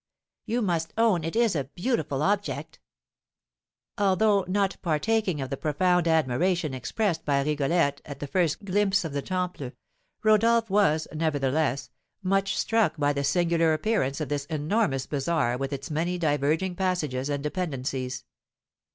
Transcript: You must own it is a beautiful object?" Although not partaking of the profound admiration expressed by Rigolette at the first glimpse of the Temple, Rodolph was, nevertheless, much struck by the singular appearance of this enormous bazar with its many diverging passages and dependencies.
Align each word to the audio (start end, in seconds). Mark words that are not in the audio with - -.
You 0.47 0.63
must 0.63 0.95
own 0.97 1.23
it 1.23 1.35
is 1.35 1.55
a 1.55 1.65
beautiful 1.65 2.23
object?" 2.23 2.79
Although 3.99 4.45
not 4.47 4.77
partaking 4.81 5.39
of 5.39 5.51
the 5.51 5.57
profound 5.57 6.07
admiration 6.07 6.73
expressed 6.73 7.23
by 7.23 7.43
Rigolette 7.43 8.01
at 8.03 8.19
the 8.19 8.25
first 8.25 8.65
glimpse 8.65 9.05
of 9.05 9.13
the 9.13 9.21
Temple, 9.21 9.73
Rodolph 10.23 10.71
was, 10.71 11.07
nevertheless, 11.13 11.91
much 12.23 12.57
struck 12.57 12.97
by 12.97 13.13
the 13.13 13.23
singular 13.23 13.73
appearance 13.73 14.19
of 14.19 14.29
this 14.29 14.45
enormous 14.45 15.05
bazar 15.05 15.55
with 15.55 15.71
its 15.71 15.91
many 15.91 16.17
diverging 16.17 16.73
passages 16.75 17.29
and 17.29 17.43
dependencies. 17.43 18.25